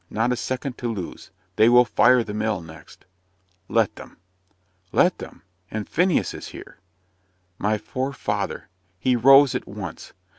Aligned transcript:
Not 0.09 0.31
a 0.31 0.35
second 0.35 0.79
to 0.79 0.91
lose 0.91 1.29
they 1.57 1.69
will 1.69 1.85
fire 1.85 2.23
the 2.23 2.33
mill 2.33 2.59
next." 2.59 3.05
"Let 3.69 3.97
them." 3.97 4.17
"Let 4.91 5.19
them? 5.19 5.43
and 5.69 5.87
Phineas 5.87 6.33
is 6.33 6.47
here!" 6.47 6.79
My 7.59 7.77
poor 7.77 8.11
father! 8.11 8.67
He 8.97 9.15
rose 9.15 9.53
at 9.53 9.67
once. 9.67 10.13